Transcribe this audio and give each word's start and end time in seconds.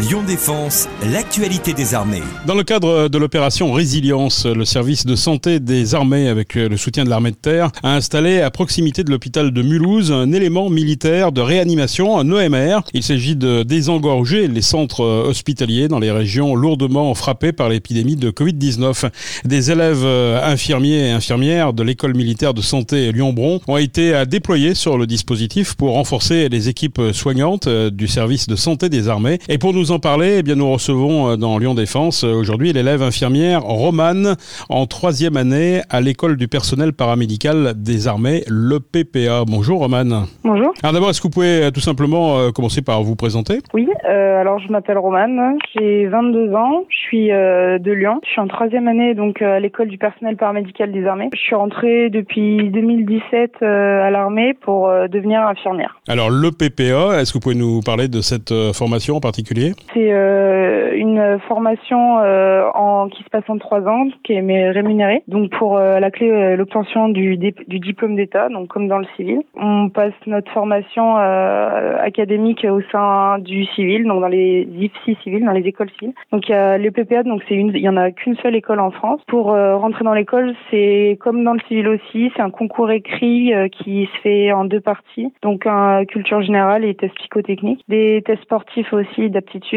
Lyon 0.00 0.22
Défense, 0.22 0.88
l'actualité 1.12 1.72
des 1.72 1.92
armées. 1.92 2.22
Dans 2.46 2.54
le 2.54 2.62
cadre 2.62 3.08
de 3.08 3.18
l'opération 3.18 3.72
Résilience, 3.72 4.46
le 4.46 4.64
service 4.64 5.04
de 5.04 5.16
santé 5.16 5.58
des 5.58 5.96
armées, 5.96 6.28
avec 6.28 6.54
le 6.54 6.76
soutien 6.76 7.02
de 7.02 7.10
l'armée 7.10 7.32
de 7.32 7.36
terre, 7.36 7.72
a 7.82 7.96
installé 7.96 8.40
à 8.40 8.52
proximité 8.52 9.02
de 9.02 9.10
l'hôpital 9.10 9.50
de 9.50 9.60
Mulhouse 9.60 10.12
un 10.12 10.30
élément 10.30 10.70
militaire 10.70 11.32
de 11.32 11.40
réanimation, 11.40 12.16
un 12.16 12.30
OMR. 12.30 12.82
Il 12.94 13.02
s'agit 13.02 13.34
de 13.34 13.64
désengorger 13.64 14.46
les 14.46 14.62
centres 14.62 15.02
hospitaliers 15.02 15.88
dans 15.88 15.98
les 15.98 16.12
régions 16.12 16.54
lourdement 16.54 17.12
frappées 17.14 17.52
par 17.52 17.68
l'épidémie 17.68 18.14
de 18.14 18.30
Covid-19. 18.30 19.10
Des 19.46 19.72
élèves 19.72 20.04
infirmiers 20.04 21.08
et 21.08 21.10
infirmières 21.10 21.72
de 21.72 21.82
l'école 21.82 22.14
militaire 22.14 22.54
de 22.54 22.62
santé 22.62 23.10
Lyon-Bron 23.10 23.62
ont 23.66 23.76
été 23.76 24.22
déployés 24.28 24.74
sur 24.74 24.96
le 24.96 25.08
dispositif 25.08 25.74
pour 25.74 25.94
renforcer 25.94 26.48
les 26.48 26.68
équipes 26.68 27.00
soignantes 27.12 27.68
du 27.68 28.06
service 28.06 28.46
de 28.46 28.54
santé 28.54 28.88
des 28.88 29.08
armées. 29.08 29.40
Et 29.48 29.58
pour 29.58 29.74
nous 29.74 29.87
en 29.90 29.98
parler, 29.98 30.36
eh 30.38 30.42
bien, 30.42 30.56
nous 30.56 30.70
recevons 30.70 31.30
euh, 31.30 31.36
dans 31.36 31.58
Lyon 31.58 31.74
Défense 31.74 32.24
euh, 32.24 32.32
aujourd'hui 32.32 32.72
l'élève 32.72 33.02
infirmière 33.02 33.62
Romane 33.62 34.34
en 34.68 34.86
troisième 34.86 35.36
année 35.36 35.80
à 35.88 36.00
l'école 36.00 36.36
du 36.36 36.48
personnel 36.48 36.92
paramédical 36.92 37.74
des 37.76 38.08
armées, 38.08 38.42
le 38.48 38.80
PPA. 38.80 39.44
Bonjour 39.46 39.80
Romane. 39.80 40.26
Bonjour. 40.44 40.72
Alors 40.82 40.92
d'abord, 40.92 41.10
est-ce 41.10 41.20
que 41.20 41.28
vous 41.28 41.32
pouvez 41.32 41.62
euh, 41.64 41.70
tout 41.70 41.80
simplement 41.80 42.50
commencer 42.52 42.82
par 42.82 43.02
vous 43.02 43.16
présenter? 43.16 43.58
Oui, 43.72 43.88
alors 44.04 44.58
je 44.58 44.70
m'appelle 44.70 44.98
Romane, 44.98 45.58
j'ai 45.74 46.06
22 46.06 46.54
ans, 46.54 46.84
je 46.88 46.96
suis 46.96 47.28
de 47.28 47.92
Lyon, 47.92 48.20
je 48.24 48.30
suis 48.30 48.40
en 48.40 48.48
troisième 48.48 48.88
année 48.88 49.14
donc 49.14 49.42
à 49.42 49.60
l'école 49.60 49.88
du 49.88 49.98
personnel 49.98 50.36
paramédical 50.36 50.92
des 50.92 51.06
armées. 51.06 51.28
Je 51.34 51.40
suis 51.40 51.54
rentrée 51.54 52.10
depuis 52.10 52.70
2017 52.70 53.62
à 53.62 54.10
l'armée 54.10 54.54
pour 54.54 54.88
devenir 55.10 55.42
infirmière. 55.42 56.00
Alors 56.08 56.30
le 56.30 56.50
PPA, 56.50 57.20
est-ce 57.20 57.32
que 57.32 57.38
vous 57.38 57.42
pouvez 57.42 57.54
nous 57.54 57.80
parler 57.80 58.08
de 58.08 58.20
cette 58.20 58.52
formation 58.72 59.16
en 59.16 59.20
particulier? 59.20 59.72
C'est 59.92 60.12
euh, 60.12 60.92
une 60.94 61.38
formation 61.46 62.18
euh, 62.20 62.68
en, 62.74 63.08
qui 63.08 63.22
se 63.22 63.30
passe 63.30 63.48
en 63.48 63.58
trois 63.58 63.82
ans, 63.82 64.08
qui 64.24 64.34
est 64.34 64.70
rémunérée. 64.70 65.22
Donc 65.28 65.50
pour 65.50 65.76
euh, 65.76 65.98
la 66.00 66.10
clé 66.10 66.56
l'obtention 66.56 67.08
du, 67.08 67.36
du 67.36 67.78
diplôme 67.80 68.16
d'État, 68.16 68.48
donc 68.48 68.68
comme 68.68 68.88
dans 68.88 68.98
le 68.98 69.06
civil. 69.16 69.40
On 69.54 69.88
passe 69.88 70.12
notre 70.26 70.50
formation 70.52 71.16
académique 71.16 72.66
au 72.68 72.80
sein 72.92 73.38
du 73.38 73.64
civil, 73.66 74.04
donc 74.04 74.20
dans 74.20 74.28
les 74.28 74.62
IFSI 74.62 75.16
civils, 75.22 75.44
dans 75.44 75.52
les 75.52 75.66
écoles 75.66 75.90
civiles. 75.98 76.14
Donc 76.32 76.48
il 76.48 76.52
y 76.52 76.54
a 76.54 76.78
le 76.78 76.90
PPA, 76.90 77.22
donc 77.22 77.42
c'est 77.48 77.54
une, 77.54 77.70
il 77.74 77.80
y 77.80 77.88
en 77.88 77.96
a 77.96 78.10
qu'une 78.10 78.36
seule 78.36 78.56
école 78.56 78.80
en 78.80 78.90
France. 78.90 79.20
Pour 79.26 79.46
rentrer 79.46 80.04
dans 80.04 80.14
l'école, 80.14 80.54
c'est 80.70 81.18
comme 81.20 81.44
dans 81.44 81.54
le 81.54 81.60
civil 81.68 81.88
aussi, 81.88 82.30
c'est 82.36 82.42
un 82.42 82.50
concours 82.50 82.90
écrit 82.90 83.52
qui 83.72 84.08
se 84.12 84.20
fait 84.20 84.52
en 84.52 84.64
deux 84.64 84.80
parties. 84.80 85.32
Donc 85.42 85.66
un 85.66 86.04
culture 86.04 86.42
générale 86.42 86.84
et 86.84 86.94
test 86.94 87.14
psychotechniques, 87.16 87.84
des 87.88 88.22
tests 88.24 88.42
sportifs 88.42 88.92
aussi 88.92 89.30
d'aptitude 89.30 89.67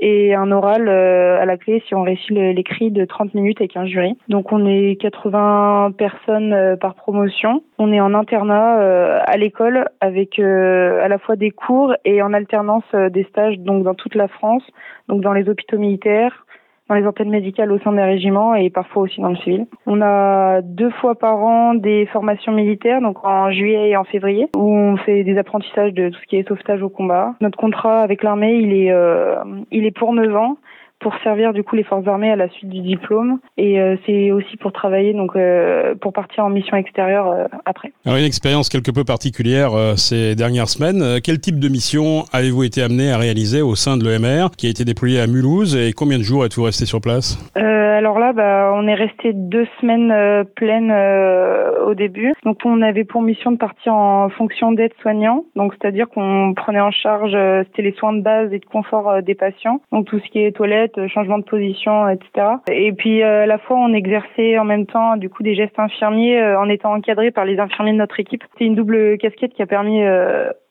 et 0.00 0.34
un 0.34 0.50
oral 0.52 0.88
euh, 0.88 1.40
à 1.40 1.44
la 1.44 1.56
clé 1.56 1.82
si 1.86 1.94
on 1.94 2.02
réussit 2.02 2.30
l'écrit 2.30 2.90
de 2.90 3.04
30 3.04 3.34
minutes 3.34 3.60
avec 3.60 3.76
un 3.76 3.86
jury. 3.86 4.16
Donc 4.28 4.52
on 4.52 4.66
est 4.66 5.00
80 5.00 5.92
personnes 5.96 6.52
euh, 6.52 6.76
par 6.76 6.94
promotion. 6.94 7.62
On 7.78 7.92
est 7.92 8.00
en 8.00 8.14
internat 8.14 8.80
euh, 8.80 9.20
à 9.26 9.36
l'école 9.36 9.88
avec 10.00 10.38
à 10.38 11.08
la 11.08 11.18
fois 11.18 11.36
des 11.36 11.50
cours 11.50 11.94
et 12.04 12.22
en 12.22 12.32
alternance 12.32 12.84
des 12.94 13.24
stages 13.24 13.58
donc 13.58 13.84
dans 13.84 13.94
toute 13.94 14.14
la 14.14 14.28
France, 14.28 14.62
donc 15.08 15.20
dans 15.20 15.32
les 15.32 15.48
hôpitaux 15.48 15.78
militaires, 15.78 16.46
dans 16.88 16.94
les 16.94 17.06
antennes 17.06 17.30
médicales 17.30 17.72
au 17.72 17.78
sein 17.80 17.92
des 17.92 18.02
régiments 18.02 18.54
et 18.54 18.70
parfois 18.70 19.02
aussi 19.02 19.20
dans 19.20 19.30
le 19.30 19.36
civil. 19.36 19.66
On 19.86 20.00
a 20.02 20.62
deux 20.62 20.90
fois 20.90 21.14
par 21.16 21.38
an 21.38 21.74
des 21.74 22.06
formations 22.06 22.52
militaires, 22.52 23.00
donc 23.00 23.24
en 23.24 23.50
juillet 23.50 23.90
et 23.90 23.96
en 23.96 24.04
février, 24.04 24.48
où 24.56 24.72
on 24.72 24.96
fait 24.96 25.24
des 25.24 25.38
apprentissages 25.38 25.92
de 25.92 26.10
tout 26.10 26.18
ce 26.20 26.26
qui 26.26 26.36
est 26.36 26.48
sauvetage 26.48 26.82
au 26.82 26.88
combat. 26.88 27.34
Notre 27.40 27.58
contrat 27.58 28.00
avec 28.00 28.22
l'armée, 28.22 28.54
il 28.54 28.72
est, 28.72 28.92
euh, 28.92 29.36
il 29.70 29.84
est 29.84 29.96
pour 29.96 30.12
9 30.12 30.34
ans 30.36 30.56
pour 31.00 31.14
servir 31.22 31.52
du 31.52 31.62
coup 31.62 31.76
les 31.76 31.84
forces 31.84 32.06
armées 32.06 32.30
à 32.30 32.36
la 32.36 32.48
suite 32.48 32.70
du 32.70 32.80
diplôme 32.80 33.38
et 33.56 33.80
euh, 33.80 33.96
c'est 34.06 34.30
aussi 34.30 34.56
pour 34.56 34.72
travailler 34.72 35.12
donc 35.12 35.36
euh, 35.36 35.94
pour 35.94 36.12
partir 36.12 36.44
en 36.44 36.50
mission 36.50 36.76
extérieure 36.76 37.30
euh, 37.30 37.44
après. 37.64 37.92
Alors 38.04 38.18
une 38.18 38.24
expérience 38.24 38.68
quelque 38.68 38.90
peu 38.90 39.04
particulière 39.04 39.72
ces 39.96 40.34
dernières 40.34 40.68
semaines. 40.68 41.20
Quel 41.22 41.40
type 41.40 41.58
de 41.58 41.68
mission 41.68 42.24
avez-vous 42.32 42.64
été 42.64 42.82
amené 42.82 43.12
à 43.12 43.18
réaliser 43.18 43.62
au 43.62 43.74
sein 43.74 43.96
de 43.96 44.04
l'EMR 44.04 44.48
qui 44.56 44.66
a 44.66 44.70
été 44.70 44.84
déployé 44.84 45.20
à 45.20 45.26
Mulhouse 45.26 45.76
et 45.76 45.92
combien 45.92 46.18
de 46.18 46.22
jours 46.22 46.44
êtes-vous 46.44 46.64
resté 46.64 46.86
sur 46.86 47.00
place? 47.00 47.38
Alors 47.96 48.18
là, 48.18 48.32
bah, 48.32 48.72
on 48.74 48.86
est 48.86 48.94
resté 48.94 49.32
deux 49.32 49.66
semaines 49.80 50.44
pleines 50.54 50.92
au 50.92 51.94
début. 51.94 52.34
Donc 52.44 52.58
on 52.64 52.82
avait 52.82 53.04
pour 53.04 53.22
mission 53.22 53.50
de 53.50 53.56
partir 53.56 53.94
en 53.94 54.28
fonction 54.28 54.72
d'aide-soignant, 54.72 55.44
donc 55.56 55.74
c'est-à-dire 55.74 56.08
qu'on 56.08 56.52
prenait 56.54 56.80
en 56.80 56.90
charge 56.90 57.36
c'était 57.66 57.82
les 57.82 57.92
soins 57.92 58.12
de 58.12 58.22
base 58.22 58.52
et 58.52 58.58
de 58.58 58.64
confort 58.64 59.22
des 59.22 59.34
patients, 59.34 59.80
donc 59.92 60.06
tout 60.06 60.20
ce 60.20 60.30
qui 60.30 60.40
est 60.40 60.52
toilette 60.52 60.85
euh, 60.98 61.08
changement 61.08 61.38
de 61.38 61.44
position, 61.44 62.08
etc. 62.08 62.56
Et 62.70 62.92
puis 62.92 63.22
euh, 63.22 63.42
à 63.42 63.46
la 63.46 63.58
fois 63.58 63.76
on 63.76 63.92
exerçait 63.92 64.58
en 64.58 64.64
même 64.64 64.86
temps 64.86 65.16
du 65.16 65.28
coup 65.28 65.42
des 65.42 65.54
gestes 65.54 65.78
infirmiers 65.78 66.40
euh, 66.40 66.58
en 66.58 66.68
étant 66.68 66.94
encadré 66.94 67.30
par 67.30 67.44
les 67.44 67.58
infirmiers 67.58 67.92
de 67.92 67.98
notre 67.98 68.18
équipe. 68.20 68.44
C'est 68.58 68.64
une 68.64 68.74
double 68.74 69.18
casquette 69.18 69.54
qui 69.54 69.62
a 69.62 69.66
permis 69.66 70.02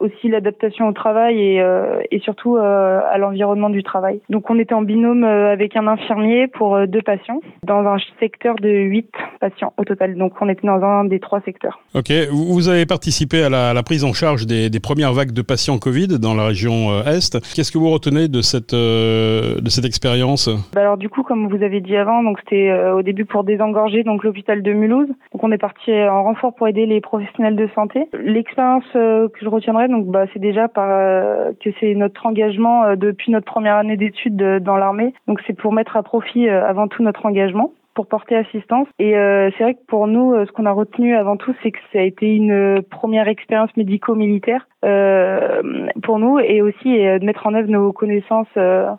aussi 0.00 0.28
l'adaptation 0.28 0.88
au 0.88 0.92
travail 0.92 1.40
et, 1.40 1.60
euh, 1.60 2.00
et 2.10 2.20
surtout 2.20 2.56
euh, 2.56 3.00
à 3.10 3.18
l'environnement 3.18 3.70
du 3.70 3.82
travail. 3.82 4.20
Donc 4.28 4.48
on 4.50 4.58
était 4.58 4.74
en 4.74 4.82
binôme 4.82 5.24
euh, 5.24 5.52
avec 5.52 5.76
un 5.76 5.86
infirmier 5.86 6.46
pour 6.46 6.78
deux 6.86 7.02
patients 7.02 7.40
dans 7.64 7.80
un 7.80 7.96
secteur 8.20 8.54
de 8.56 8.68
huit 8.68 9.10
patients 9.40 9.72
au 9.76 9.84
total. 9.84 10.16
Donc 10.16 10.34
on 10.40 10.48
était 10.48 10.66
dans 10.66 10.82
un 10.82 11.04
des 11.04 11.18
trois 11.18 11.40
secteurs. 11.40 11.80
Ok, 11.94 12.12
vous 12.30 12.68
avez 12.68 12.86
participé 12.86 13.42
à 13.42 13.48
la, 13.48 13.74
la 13.74 13.82
prise 13.82 14.04
en 14.04 14.12
charge 14.12 14.46
des, 14.46 14.70
des, 14.70 14.80
premières 14.80 15.12
vagues 15.12 15.32
de 15.32 15.42
patients 15.42 15.78
Covid 15.78 16.18
dans 16.20 16.34
la 16.34 16.46
région 16.46 17.00
Est. 17.04 17.40
Qu'est-ce 17.54 17.72
que 17.72 17.78
vous 17.78 17.90
retenez 17.90 18.28
de 18.28 18.40
cette, 18.40 18.74
de 18.74 19.68
cette 19.68 19.84
expérience? 19.84 20.48
Bah 20.74 20.80
Alors 20.80 20.96
du 20.96 21.08
coup, 21.08 21.22
comme 21.22 21.48
vous 21.48 21.62
avez 21.62 21.80
dit 21.80 21.96
avant, 21.96 22.22
donc 22.22 22.38
c'était 22.40 22.72
au 22.90 23.02
début 23.02 23.24
pour 23.24 23.44
désengorger 23.44 24.04
donc 24.04 24.22
l'hôpital 24.22 24.62
de 24.62 24.72
Mulhouse. 24.72 25.08
Donc 25.32 25.42
on 25.42 25.50
est 25.50 25.58
parti 25.58 25.92
en 25.92 26.22
renfort 26.22 26.54
pour 26.54 26.68
aider 26.68 26.86
les 26.86 27.00
professionnels 27.00 27.56
de 27.56 27.68
santé. 27.74 28.08
L'expérience 28.12 28.84
que 28.92 29.38
je 29.40 29.48
retiendrai 29.48 29.87
donc 29.88 30.06
bah, 30.06 30.26
c'est 30.32 30.38
déjà 30.38 30.68
par, 30.68 30.88
euh, 30.90 31.52
que 31.62 31.70
c'est 31.80 31.94
notre 31.94 32.26
engagement 32.26 32.84
euh, 32.84 32.96
depuis 32.96 33.32
notre 33.32 33.46
première 33.46 33.76
année 33.76 33.96
d'études 33.96 34.36
dans 34.36 34.76
l'armée. 34.76 35.14
Donc 35.26 35.40
c'est 35.46 35.56
pour 35.56 35.72
mettre 35.72 35.96
à 35.96 36.02
profit 36.02 36.48
euh, 36.48 36.64
avant 36.66 36.88
tout 36.88 37.02
notre 37.02 37.26
engagement 37.26 37.72
pour 37.94 38.06
porter 38.06 38.36
assistance. 38.36 38.86
Et 39.00 39.14
c'est 39.14 39.64
vrai 39.64 39.74
que 39.74 39.84
pour 39.88 40.06
nous, 40.06 40.32
ce 40.46 40.52
qu'on 40.52 40.66
a 40.66 40.70
retenu 40.70 41.16
avant 41.16 41.36
tout, 41.36 41.52
c'est 41.64 41.72
que 41.72 41.80
ça 41.92 41.98
a 41.98 42.02
été 42.02 42.32
une 42.32 42.80
première 42.80 43.26
expérience 43.26 43.76
médico-militaire 43.76 44.68
pour 44.80 46.18
nous 46.18 46.38
et 46.38 46.62
aussi 46.62 46.94
de 46.94 47.24
mettre 47.24 47.46
en 47.46 47.54
œuvre 47.54 47.68
nos 47.68 47.92
connaissances 47.92 48.48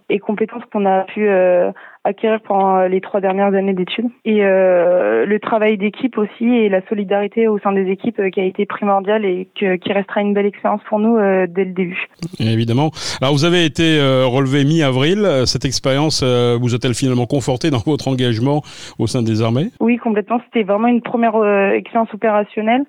et 0.10 0.20
compétences 0.20 0.64
qu'on 0.72 0.86
a 0.86 1.04
pu 1.04 1.30
acquérir 2.04 2.40
pendant 2.42 2.78
euh, 2.78 2.88
les 2.88 3.02
trois 3.02 3.22
dernières 3.22 3.54
années 3.54 3.74
d'études. 3.74 4.10
Et 4.26 4.44
euh, 4.44 5.26
le 5.26 5.40
travail 5.40 5.78
d'équipe 5.78 6.18
aussi 6.18 6.46
et 6.46 6.70
la 6.70 6.82
solidarité 6.88 7.48
au 7.48 7.60
sein 7.60 7.72
des 7.72 7.90
équipes 7.90 8.20
euh, 8.20 8.30
qui 8.30 8.40
a 8.40 8.46
été 8.46 8.66
primordial 8.66 9.26
et 9.26 9.48
qui 9.56 9.94
restera 9.94 10.22
une 10.22 10.34
belle 10.34 10.46
expérience 10.46 10.82
pour 10.88 11.00
nous 11.00 11.18
dès 11.48 11.66
le 11.66 11.74
début. 11.74 12.08
évidemment. 12.40 12.92
Alors 13.22 13.34
vous 13.34 13.46
avez 13.46 13.66
été 13.66 14.00
relevé 14.26 14.64
mi-avril. 14.64 15.28
Cette 15.46 15.66
expérience 15.66 16.24
vous 16.24 16.76
a-t-elle 16.76 16.94
finalement 16.94 17.26
conforté 17.26 17.70
dans 17.70 17.80
votre 17.80 18.08
engagement 18.08 18.62
au 18.98 19.08
sein 19.08 19.22
des 19.22 19.42
armées? 19.42 19.70
Oui, 19.80 19.98
complètement. 19.98 20.40
C'était 20.46 20.64
vraiment 20.64 20.88
une 20.88 21.02
première 21.02 21.36
expérience 21.74 22.14
opérationnelle. 22.14 22.86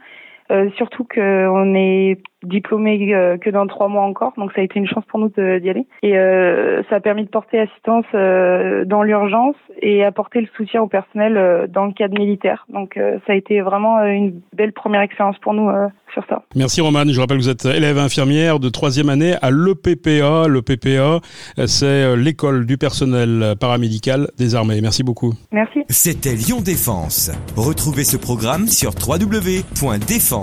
Surtout 0.77 1.05
qu'on 1.05 1.75
est 1.75 2.19
diplômé 2.43 3.15
euh, 3.15 3.37
que 3.37 3.51
dans 3.51 3.67
trois 3.67 3.89
mois 3.89 4.03
encore, 4.03 4.33
donc 4.37 4.53
ça 4.53 4.61
a 4.61 4.65
été 4.65 4.79
une 4.79 4.89
chance 4.89 5.05
pour 5.09 5.19
nous 5.19 5.29
d'y 5.29 5.69
aller. 5.69 5.87
Et 6.03 6.17
euh, 6.17 6.83
ça 6.89 6.97
a 6.97 7.01
permis 7.01 7.25
de 7.25 7.29
porter 7.29 7.61
assistance 7.61 8.07
euh, 8.15 8.85
dans 8.85 9.03
l'urgence 9.03 9.57
et 9.83 10.05
apporter 10.05 10.41
le 10.41 10.49
soutien 10.57 10.83
au 10.83 10.87
personnel 10.87 11.69
dans 11.71 11.87
le 11.87 11.93
cadre 11.93 12.19
militaire. 12.19 12.67
Donc 12.69 12.99
ça 13.27 13.33
a 13.33 13.35
été 13.35 13.61
vraiment 13.61 14.03
une 14.05 14.41
belle 14.55 14.73
première 14.73 15.01
expérience 15.01 15.39
pour 15.39 15.55
nous 15.55 15.71
sur 16.13 16.25
ça. 16.29 16.43
Merci 16.55 16.81
Roman. 16.81 17.05
Je 17.07 17.21
rappelle 17.21 17.39
que 17.39 17.43
vous 17.43 17.49
êtes 17.49 17.65
élève 17.65 17.99
infirmière 17.99 18.59
de 18.59 18.69
troisième 18.69 19.09
année 19.09 19.35
à 19.41 19.51
l'EPPA. 19.51 20.49
L'EPPA, 20.49 21.21
c'est 21.67 22.17
l'école 22.17 22.67
du 22.67 22.77
personnel 22.77 23.55
paramédical 23.59 24.29
des 24.39 24.55
armées. 24.55 24.81
Merci 24.83 25.03
beaucoup. 25.03 25.33
Merci. 25.53 25.81
C'était 25.89 26.35
Lyon 26.35 26.61
Défense. 26.61 27.31
Retrouvez 27.57 28.05
ce 28.05 28.17
programme 28.17 28.67
sur 28.67 28.95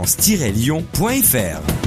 www.défense-lyon.fr. 0.06 1.87